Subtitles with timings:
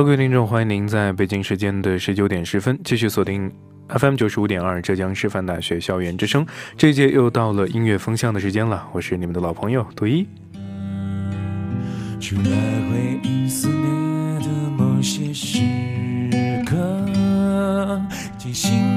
[0.00, 3.52] Hello，各位听众，欢迎您在北京时间的十九点十分继续锁定
[3.88, 6.46] FM 九十五点二浙江师范大学校园之声。
[6.74, 10.26] 这一节又到了音乐风向的时间了，我是你们的老朋友杜一。
[12.18, 12.44] 除了
[12.90, 15.58] 回忆思念的某些时
[16.64, 18.00] 刻，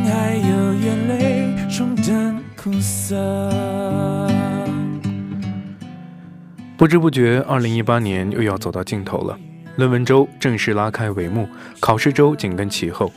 [0.06, 3.14] 还有眼泪冲淡苦涩。
[6.78, 9.38] 不知不觉，二零一八年又要走到尽头了。
[9.76, 11.48] 论文周正式拉开帷幕，
[11.80, 13.12] 考试周紧跟其后。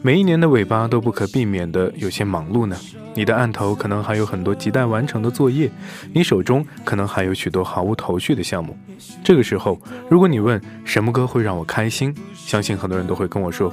[0.00, 2.76] 每一年的尾巴都不可避免的有些忙碌呢。
[3.14, 5.70] 你的案头可能还有很多亟待完成的作业，
[6.14, 8.78] 你手中可能还有许多毫无头绪的项目。
[9.24, 13.72] 这个时候，如果你问什么歌会让我开心，相信很多人都会跟我说：“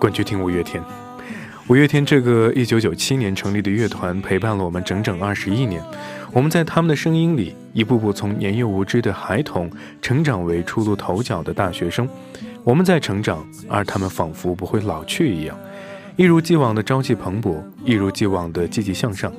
[0.00, 0.82] 滚去听五月天。”
[1.68, 5.80] 五月天这个一九九七年成立的乐团陪伴了我们整整二十一年。
[6.32, 12.08] 我们在他们的声音里，一步步从年幼无知的孩童成长为初露头角的大学生。
[12.64, 15.54] 我们在成长，而他们仿佛不会老去一样。
[16.16, 19.30] 一如既往的朝气蓬勃，一如既往的积极向上。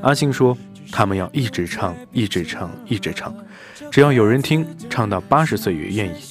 [0.00, 0.56] 阿信说
[0.90, 3.34] ：“他们要一直唱，一直唱，一直唱，
[3.90, 6.22] 只要有人听，唱到八十岁也愿意。”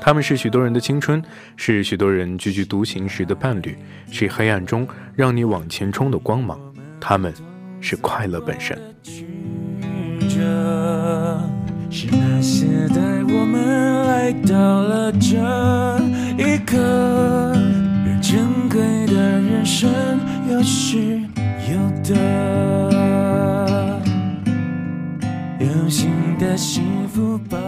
[0.00, 1.22] 他们是许多人的青春，
[1.56, 3.76] 是许多人踽踽独行时的伴侣，
[4.10, 6.58] 是黑暗中让你往前冲的光芒。
[6.98, 7.32] 他们
[7.80, 8.78] 是快乐本身。
[10.28, 11.40] 着
[11.90, 15.36] 是那些带我们来到了这
[16.38, 16.76] 一刻。
[18.20, 19.90] 珍贵的人生，
[20.50, 21.20] 有失
[21.70, 22.14] 有得，
[25.60, 26.08] 用心
[26.38, 27.58] 的幸福把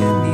[0.00, 0.33] 把。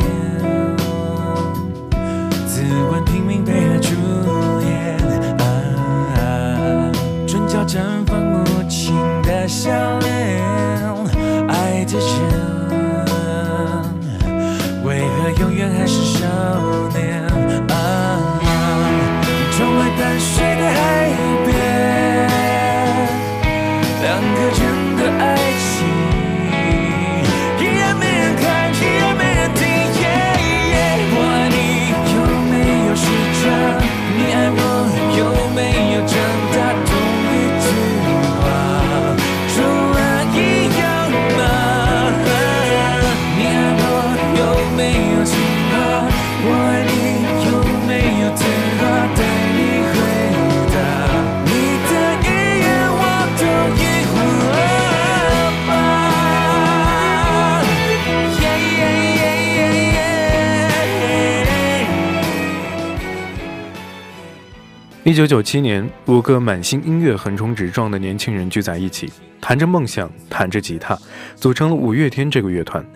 [65.10, 70.96] 一九九七年，五个满心音乐、横冲直撞的年轻人聚在一起，谈着梦想，弹着吉他，
[71.34, 72.86] 组成了五月天这个乐团。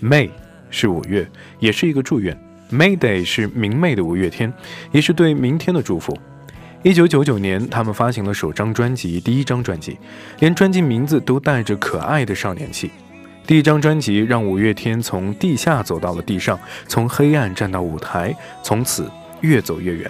[0.00, 0.30] May
[0.70, 2.38] 是五月，也是一个祝愿。
[2.70, 4.52] May Day 是明媚的五月天，
[4.92, 6.16] 也是对明天的祝福。
[6.84, 9.98] 一九九九年，他们发行了首张专辑，第一张专辑，
[10.38, 12.88] 连专辑名字都带着可爱的少年气。
[13.48, 16.56] 第一张专辑让五月天从地下走到了地上，
[16.86, 18.32] 从黑暗站到舞台，
[18.62, 19.10] 从此
[19.40, 20.08] 越走越远。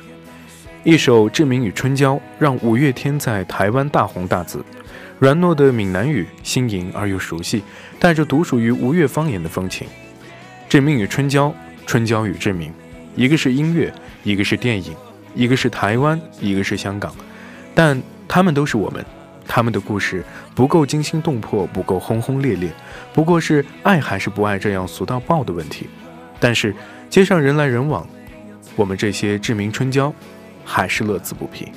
[0.84, 4.62] 一首《志明与春娇》让五月天在台湾大红大紫，
[5.18, 7.62] 软糯的闽南语新颖而又熟悉，
[7.98, 9.86] 带着独属于吴越方言的风情。
[10.68, 11.48] 《志明与春娇》，
[11.86, 12.70] 春娇与志明，
[13.16, 13.90] 一个是音乐，
[14.24, 14.94] 一个是电影，
[15.34, 17.14] 一个是台湾，一个是香港，
[17.74, 17.98] 但
[18.28, 19.02] 他们都是我们。
[19.48, 20.22] 他们的故事
[20.54, 22.70] 不够惊心动魄，不够轰轰烈烈，
[23.14, 25.88] 不过是爱还是不爱这样俗到爆的问题。
[26.38, 26.74] 但是
[27.08, 28.06] 街上人来人往，
[28.76, 30.12] 我们这些志明春娇。
[30.64, 31.70] 还是乐此不疲。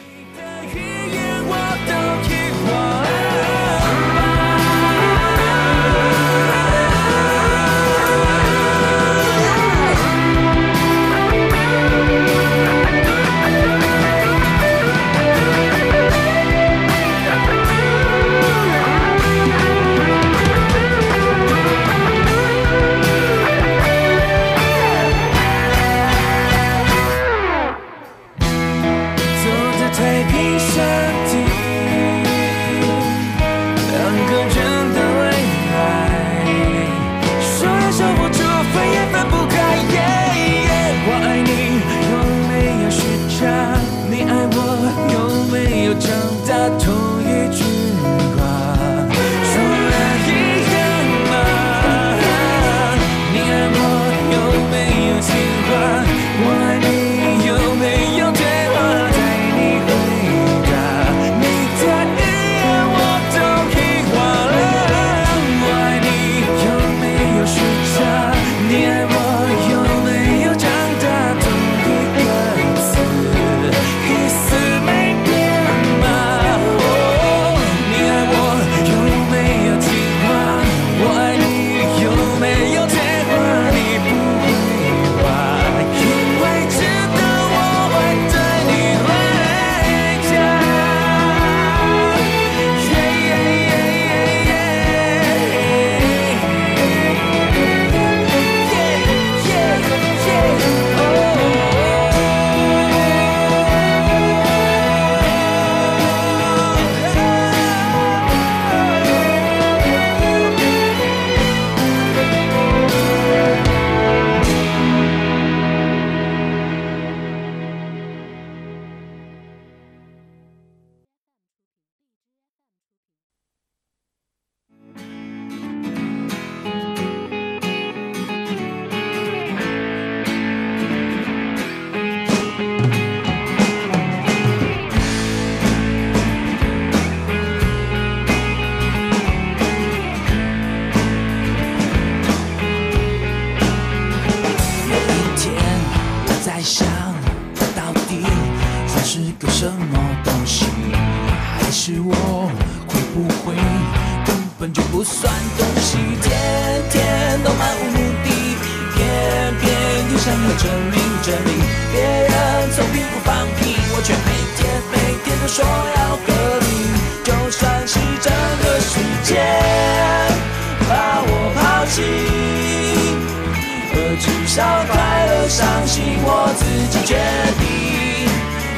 [174.58, 177.14] 至少快乐、伤心，我自己决
[177.60, 177.64] 定。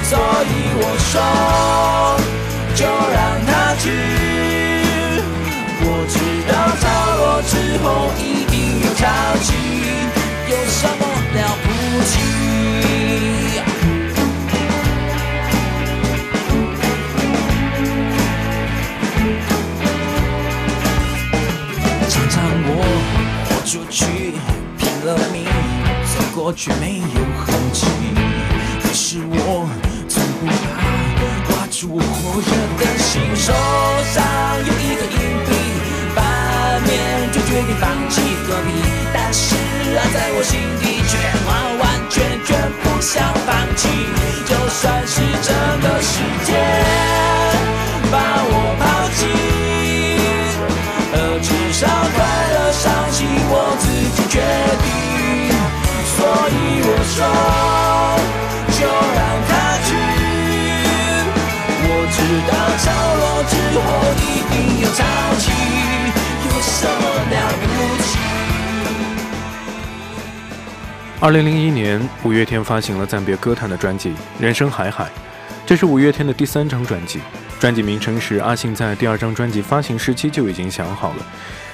[0.04, 1.16] 所以我说，
[2.76, 3.88] 就让它去。
[5.82, 6.20] 我知
[6.52, 6.84] 道潮
[7.16, 9.08] 落之后一定有潮
[9.42, 9.48] 起，
[10.50, 11.02] 有什么
[11.40, 11.66] 了不
[12.04, 12.39] 起？
[26.50, 27.86] 我却没有痕迹。
[28.82, 29.70] 可是我
[30.08, 30.82] 从不怕
[31.46, 32.50] 画出我火热
[32.82, 33.54] 的心，手
[34.10, 34.26] 上
[34.66, 35.54] 有一个硬币，
[36.16, 38.82] 反面就决定放弃躲避。
[39.14, 39.54] 但是
[39.94, 42.58] 啊在我心底，却完完全全
[57.20, 59.52] 就让它
[59.84, 59.90] 去。
[61.84, 62.86] 我知道潮
[63.20, 63.80] 落之后
[64.16, 65.04] 一定有潮
[65.38, 65.44] 起，
[66.46, 67.64] 有什么了不
[68.04, 68.08] 起？
[71.20, 74.10] 二零零一年，五月天发行了暂别歌坛的专辑
[74.40, 75.04] 《人生海海》，
[75.66, 77.20] 这是五月天的第三张专辑。
[77.60, 81.26] 专辑名称是阿信在第二张专辑发行时期就已经想好了。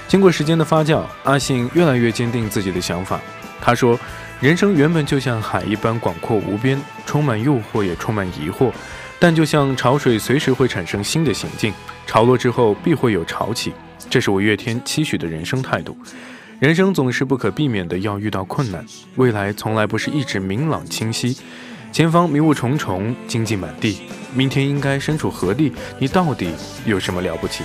[0.08, 3.20] 经过时间的发酵，阿信越来越坚定自己的想法。
[3.62, 4.00] 他说。
[4.42, 8.72] 人生原本就像海一般广阔无边，充满诱惑，也充满疑惑。
[9.18, 11.74] 但就像潮水，随时会产生新的行径。
[12.06, 13.72] 潮落之后，必会有潮起。
[14.10, 15.98] 这是五月天期许的人生态度。
[16.60, 21.38] 人生总是不可避免的要遇到困难，未来从来不是一直明朗清晰，
[21.94, 24.02] 前方迷雾重重，荆棘满地。
[24.34, 25.72] 明天应该身处何地？
[25.98, 26.54] 你到底
[26.86, 27.64] 有什么了不起？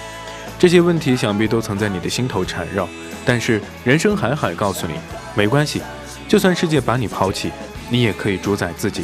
[0.56, 2.88] 这些问题想必都曾在你的心头缠绕。
[3.24, 4.94] 但是人生海海告诉你，
[5.34, 5.82] 没关系。
[6.30, 7.50] 就算世界把你抛弃，
[7.88, 9.02] 你也可以主宰自己；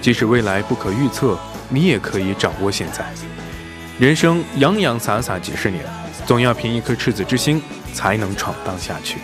[0.00, 1.38] 即使未来不可预测，
[1.68, 3.04] 你也可以掌握现在。
[3.98, 5.84] 人生洋洋洒洒几十年，
[6.24, 7.62] 总要凭一颗赤子之心，
[7.92, 9.18] 才能闯荡下去。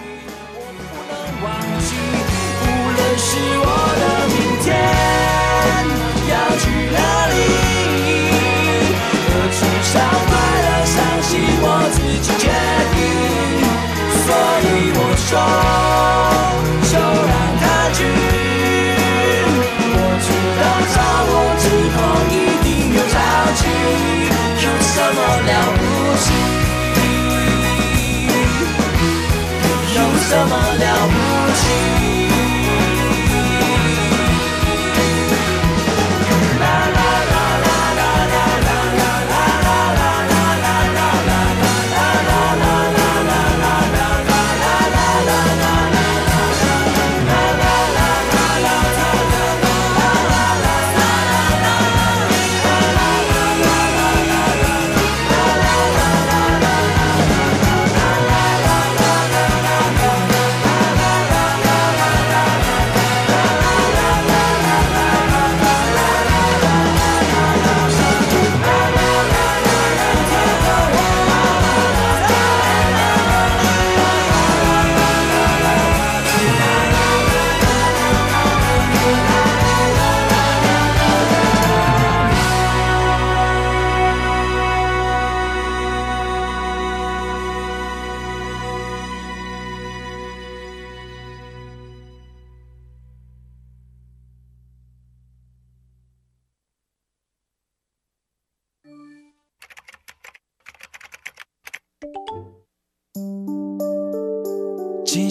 [15.31, 16.08] 说，
[21.69, 21.97] 是否
[22.31, 22.35] 一
[22.65, 23.17] 定有着
[23.57, 23.61] 急？
[24.65, 25.81] 有什么了不
[26.17, 26.27] 起？
[29.95, 31.15] 有什么了不
[31.53, 31.98] 起？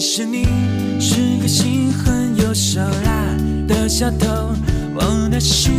[0.00, 0.44] 其实你
[1.00, 3.34] 是个心狠又手辣
[3.66, 4.54] 的小偷，
[4.94, 5.72] 我的心、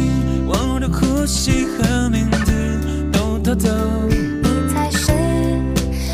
[0.45, 2.51] 我的呼吸和名字
[3.13, 3.69] 都偷走。
[4.09, 5.13] 你才是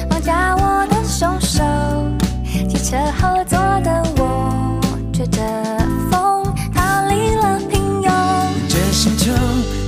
[0.08, 1.64] 绑架我的凶手，
[2.70, 4.80] 汽车后座的我
[5.12, 5.42] 吹着
[6.12, 6.44] 风
[6.76, 8.12] 逃离了平庸。
[8.70, 9.34] 这星球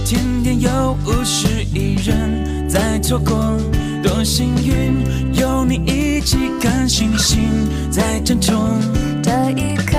[0.03, 3.55] 天天有五十亿人在错过。
[4.01, 5.26] 多幸运，
[5.57, 7.49] 有你一起看星星
[7.89, 8.79] 在争宠。
[9.23, 9.97] 这一刻，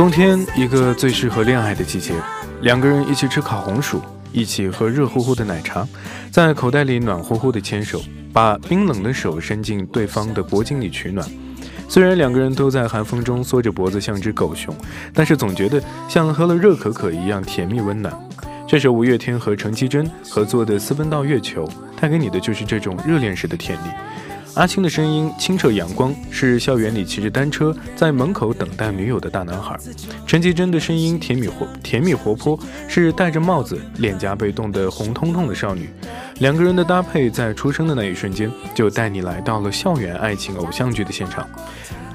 [0.00, 2.14] 冬天，一个最适合恋爱的季节，
[2.62, 4.00] 两个人一起吃烤红薯，
[4.32, 5.86] 一起喝热乎乎的奶茶，
[6.30, 8.00] 在口袋里暖乎乎的牵手，
[8.32, 11.28] 把冰冷的手伸进对方的脖颈里取暖。
[11.86, 14.74] 虽然两个人都在寒风中缩着脖子像只狗熊，
[15.12, 15.78] 但是总觉得
[16.08, 18.10] 像喝了热可可一样甜蜜温暖。
[18.66, 21.66] 这首五月天和陈绮贞合作的《私奔到月球》，
[22.00, 23.90] 带给你的就是这种热恋时的甜蜜。
[24.54, 29.78] 阿青的声音清澈阳光，是校园里骑着单车在门口等待女友的大男孩。
[30.26, 35.88] 陈绮贞的声音甜蜜活甜蜜活泼，是戴着帽子、脸颊被冻得红彤彤的少女。
[36.40, 41.48] 两个人的搭配，在出生的那一瞬间，就带你来到了校园爱情偶像剧的现场。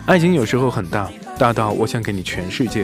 [0.05, 2.83] 爱情有时候很大，大到我想给你全世界；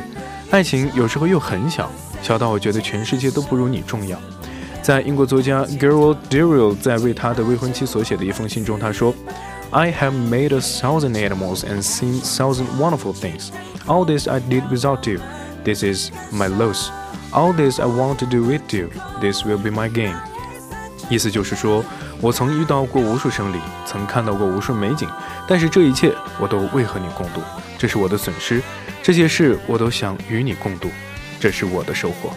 [0.49, 1.91] 爱情有时候又很小，
[2.21, 4.17] 小到我觉得全世界都不如你重要。
[4.81, 9.13] 在英国作家 Gerald Durrell 在为他的未婚妻所写的一封信中，他说
[9.69, 13.49] ：“I have made a thousand animals and seen thousand wonderful things.
[13.85, 15.19] All this I did without you.
[15.63, 16.89] This is my loss.
[17.31, 18.89] All this I want to do with you.
[19.21, 20.15] This will be my gain.”
[21.09, 21.85] 意思就是说，
[22.19, 25.07] 我曾遇到过无数生灵，曾看到过无数美景，
[25.47, 27.41] 但是这一切我都未和你共度，
[27.77, 28.63] 这是我的损失。
[29.03, 30.89] 这些事我都想与你共度，
[31.39, 32.31] 这是我的收获。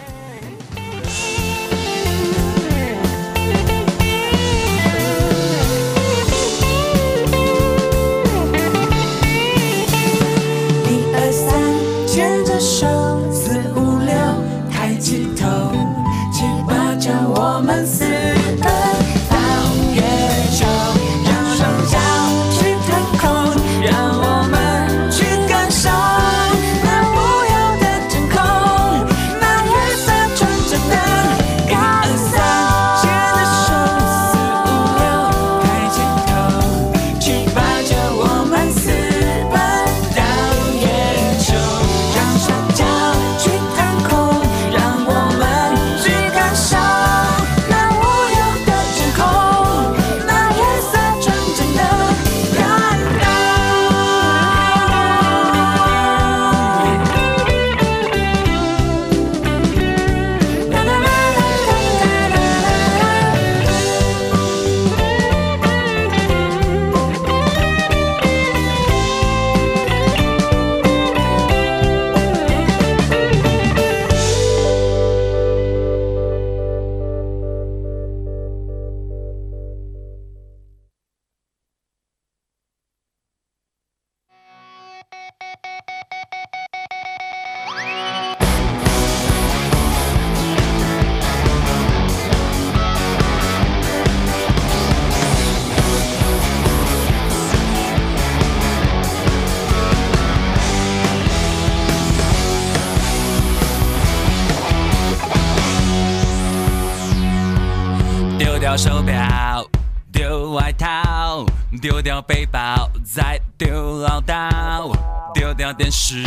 [112.26, 114.92] 背包，再丢唠叨，
[115.34, 116.22] 丢掉电视，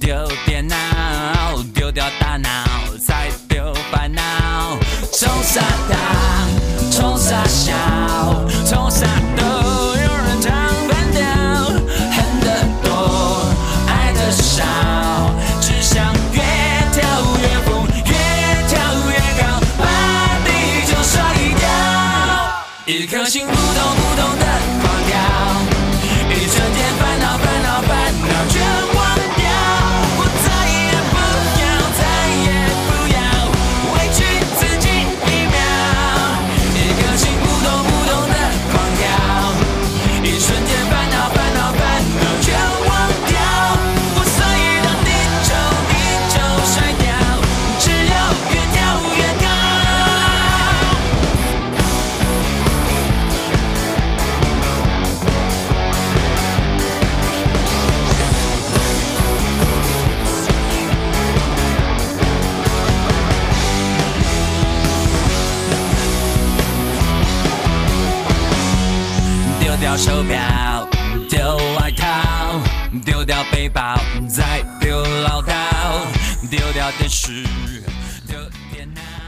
[0.00, 0.76] 丢电脑，
[1.74, 2.48] 丢掉大脑，
[3.04, 4.22] 再丢烦恼，
[5.12, 5.96] 冲傻到，
[6.92, 7.74] 冲傻笑，
[8.64, 9.06] 冲傻
[9.36, 10.52] 都，有人唱
[10.88, 11.24] 半调，
[12.12, 13.42] 恨得多，
[13.88, 14.64] 爱得少，
[15.60, 16.40] 只想越
[16.92, 17.02] 跳
[17.40, 18.12] 越疯，越
[18.68, 19.84] 跳越高，把
[20.44, 20.48] 地
[20.86, 21.16] 球甩
[21.58, 21.66] 掉，
[22.86, 24.07] 一颗心扑通扑。
[73.68, 75.52] 背包，再丢唠叨，
[76.48, 77.44] 丢掉电视，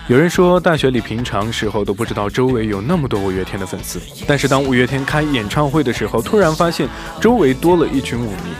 [0.08, 6.88] 有人说，大学里平常时候都不知道周围有那么多五月天的粉丝，但是当五月天开演唱会的时候，突然发现
[7.20, 8.54] 周围多了一群舞迷。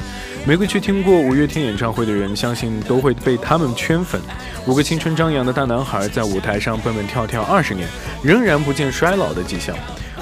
[0.45, 4.21] 每个去听过五月天演唱会的人，相信都会被他们圈粉。
[4.67, 7.89] 五个青春张扬的大男孩在舞台上蹦蹦跳跳二十年，
[8.23, 9.75] 仍然不见衰老的迹象。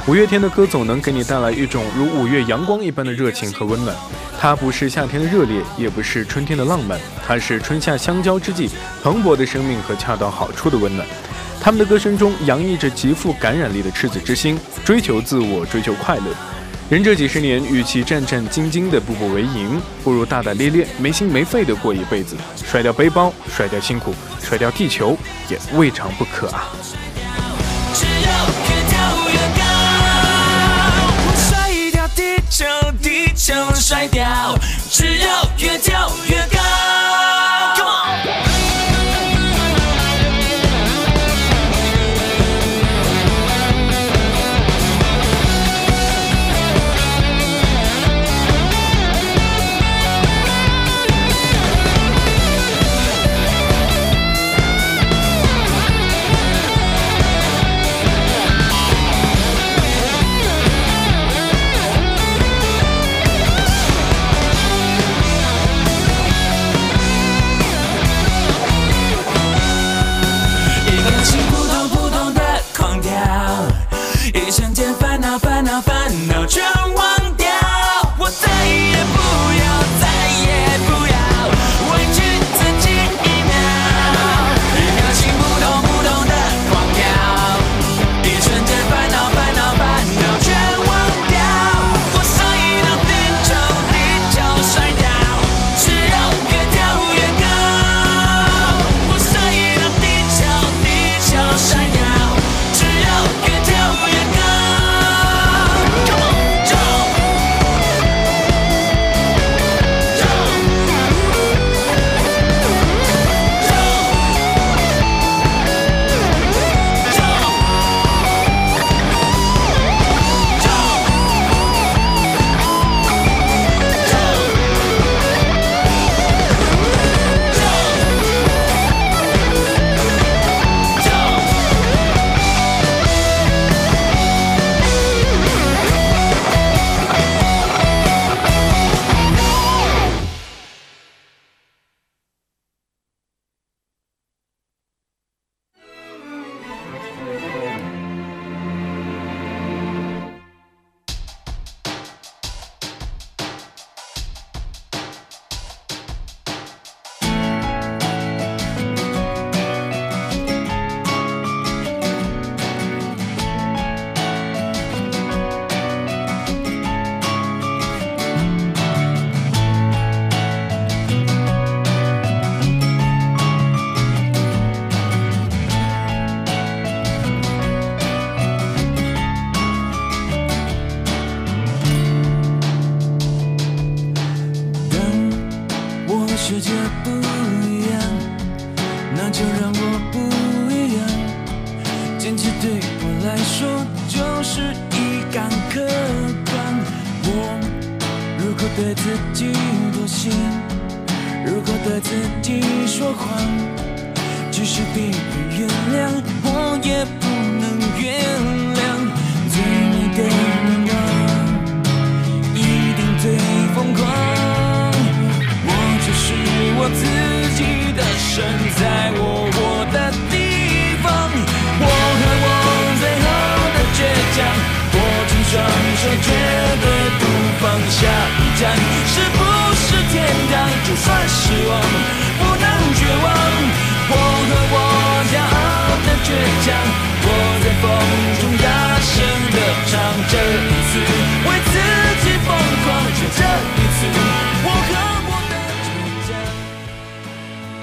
[0.07, 3.97] 五月天的歌总能给你带来一种如五月阳光一般的热情和温暖。
[4.41, 8.71] 它不是夏天的热烈，也不是春天的浪漫，它是春夏相交之际
[9.03, 11.05] 蓬勃的生命和恰到好处的温暖。
[11.61, 16.23] 他们的歌声中洋溢着极富感染力的赤子之心，追求自我，追求快乐。
[16.89, 22.37] 人这几十年，与其战战兢兢的步步为营，不如大大咧咧、没心没肺的过一辈子。
[22.65, 25.19] 甩掉背包，甩掉辛苦，甩掉地球，
[25.51, 26.69] 也未尝不可啊！
[27.93, 28.68] 只有
[33.39, 34.59] 就甩掉，
[34.91, 35.48] 只要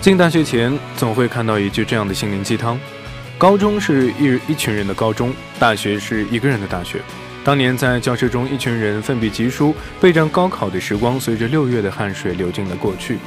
[0.05, 2.79] 进大学前，总会看到一句这样的心灵鸡汤：
[3.39, 7.01] 高中是一一群人的高中，大学是一个人的大学。
[7.43, 13.17] 当年在教室中，一群人奋笔疾书，备战高考的时光，随着六月的汗水流进了过去。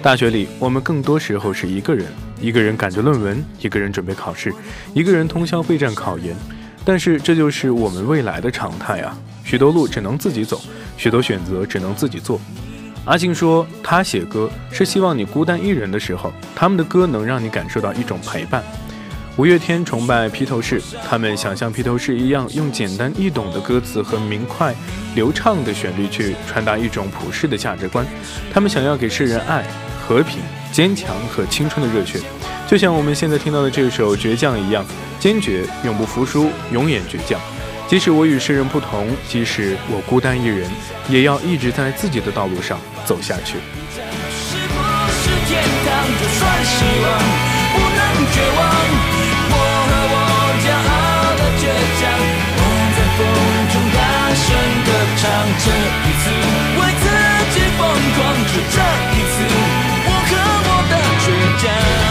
[0.00, 2.06] 大学里，我们更多时候是一个人，
[2.40, 4.54] 一个人赶着论文，一个人准备考试，
[4.94, 6.32] 一个人通宵备战考研。
[6.84, 9.18] 但是这就是我们未来的常态啊！
[9.42, 10.62] 许多路只能自己走，
[10.96, 12.40] 许多选择只能自己做。
[13.06, 18.62] 阿信说，他写歌是希望你孤单一人的时候，他们的歌能让你感受到一种陪伴。
[19.36, 24.74] 五月天崇拜披头士，他们想像披头士一样，用简单易懂的歌词和明快
[25.14, 28.06] 流畅的旋律去传达一种普世的价值观。
[28.52, 29.64] 他们想要给世人爱、
[30.06, 32.20] 和平、坚强和青春的热血，
[32.68, 34.84] 就像我们现在听到的这首《倔强》一样，
[35.18, 37.40] 坚决、永不服输、永远倔强。
[37.90, 40.70] 即使我与世人不同，即使我孤单一人，
[41.08, 43.56] 也要一直在自己的道路上走下去。
[55.62, 56.30] 这一次
[56.78, 57.04] 为自
[57.52, 57.80] 己疯
[58.14, 58.78] 狂，就这
[59.10, 59.34] 一次，
[60.06, 60.32] 我和
[60.64, 61.26] 我的倔
[61.60, 62.09] 强。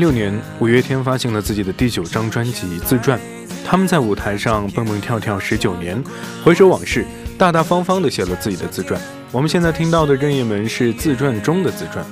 [0.00, 3.18] 六年，五月天发行了自己的第九张专辑《自传》，
[3.62, 6.02] 他们在舞台上蹦蹦跳跳十九年，
[6.42, 7.04] 回首往事，
[7.36, 8.98] 大大方方地写了自己的自传。
[9.30, 12.02] 我们现在听到的《任意门》是自传中的自传。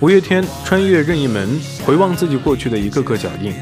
[0.00, 1.48] 五月天穿越任意门，
[1.86, 3.54] 回望自己过去的一个个脚印。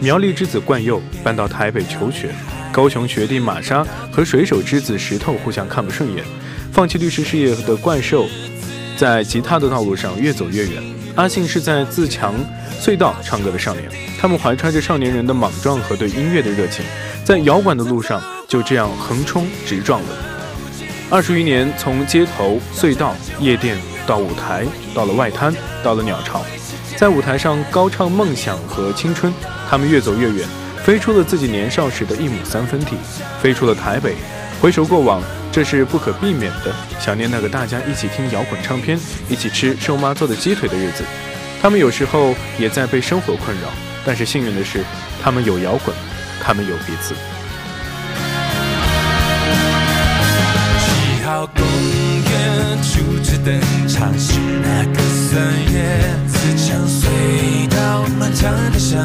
[0.00, 2.34] 苗栗之子冠佑搬到台北求学，
[2.72, 6.24] 高雄学弟玛莎和水手之子石头互相看不顺眼，
[6.72, 8.26] 放弃律师事业的怪兽
[9.00, 10.82] 在吉他的道路上越走越远。
[11.14, 12.34] 阿信是在自强
[12.78, 13.88] 隧道唱歌的少年，
[14.20, 16.84] 他们怀揣着少年人的莽撞和对音乐的热情，
[17.24, 20.08] 在摇滚的路上就这样横冲直撞了。
[21.08, 25.50] 二十余年，从街头、隧道、夜店到舞台，到了外滩，
[25.82, 26.44] 到了鸟巢，
[26.94, 29.32] 在舞台上高唱梦想和青春，
[29.70, 30.46] 他们越走越远，
[30.84, 32.98] 飞出了自己年少时的一亩三分地，
[33.40, 34.14] 飞出了台北。
[34.60, 41.02] 回首过往，这是不可避免的，想念那个大家一起听摇滚唱片，一起吃瘦妈做的鸡腿的日子。
[41.60, 43.68] 他们有时候也在被生活困扰，
[44.06, 44.84] 但是幸运的是，
[45.22, 45.94] 他们有摇滚，
[46.40, 47.14] 他们有彼此。
[50.78, 59.04] 七号公园初次登场是那个三月，自强隧道漫长的像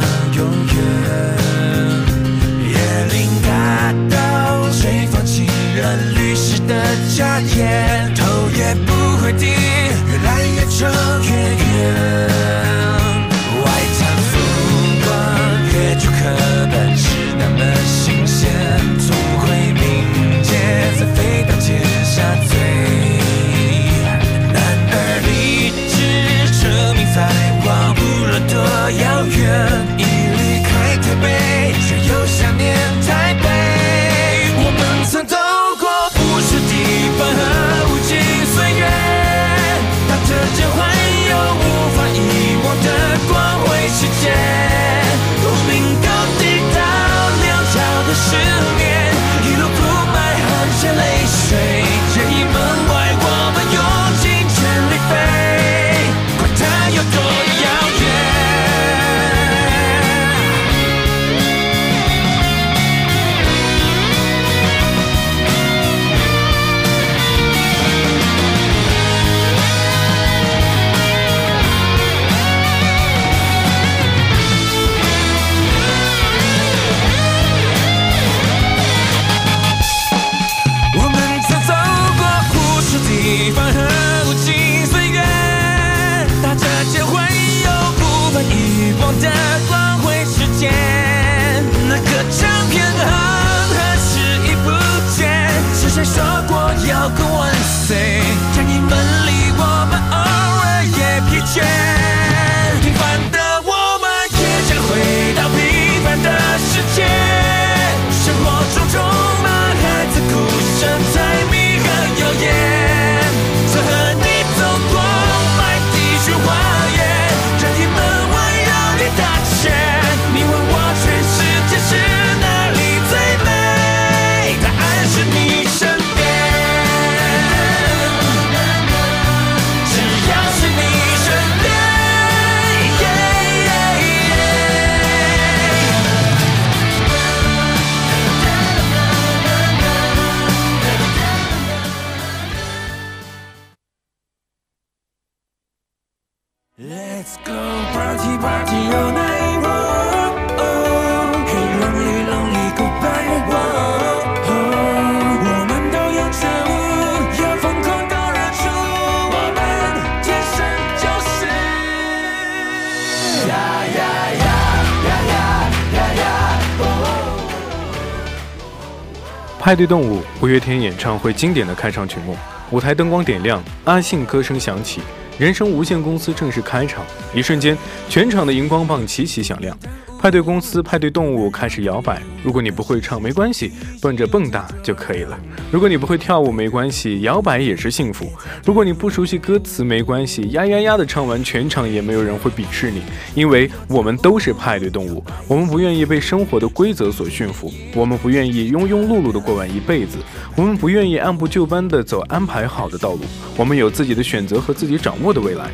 [169.75, 172.37] 派对动物五月天演唱会经典的开场曲目，
[172.71, 175.01] 舞台灯光点亮，阿信歌声响起。
[175.37, 179.77] 人生无限公司正式开场，一瞬间，全场的荧光棒齐齐响亮。
[180.19, 182.21] 派对公司、派对动物开始摇摆。
[182.43, 185.37] 如果你不会唱，没关系，蹦着蹦跶就可以了。
[185.71, 188.27] 如果你不会跳舞，没关系，摇摆也是幸福。
[188.65, 193.01] 如果你不熟悉歌词，没关系，呀呀呀的唱完全场，也没有人会鄙视你，
[193.35, 195.23] 因为我们都是派对动物。
[195.47, 200.17] 我们不愿意被生活的规则所驯服，我们不愿意庸庸碌碌的过完一辈子，
[200.55, 203.19] 我们不愿意按部就班的走安排好的道路。
[203.57, 205.69] 我们有自己的选择和自己掌握的未来。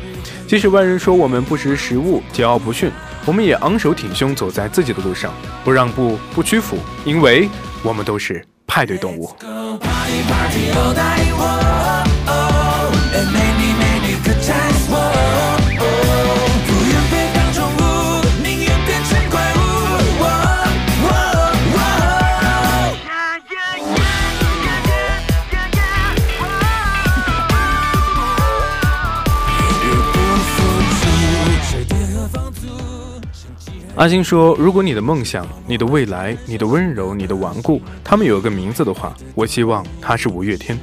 [0.46, 2.90] 即使外人说我们不识时务、桀骜不驯，
[3.24, 5.32] 我们也昂首挺胸走在自己的路上，
[5.62, 7.48] 不让步、不屈服，因为
[7.82, 9.32] 我们都是派对动物。
[34.02, 40.76] 阿星说：“如果你的梦想、你的未来、你的温柔、你的顽固，他们有一个名字的话，我希望它是五月天。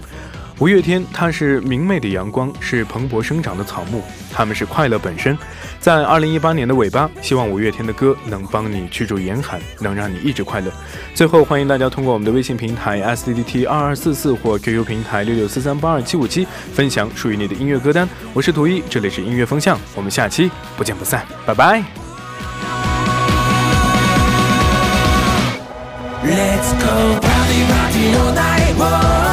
[0.60, 4.02] 五月天，它是明媚的阳光，是蓬勃生长的草木，
[4.32, 5.38] 他们是快乐本身。
[5.82, 10.72] 在二零一八年的尾巴，希望五月天的歌能帮你驱逐严寒，能让你一直快乐。
[11.14, 18.08] 最后，欢迎大家通过我们的微信平台 s d d t 二二四四或 QQ 平台六六四三八二七五七分享属于你的音乐歌单。
[18.34, 21.84] 我是图一，这里是音乐风向，我们下期不见不散，拜拜。”
[26.22, 29.29] Let's go パーィーディのない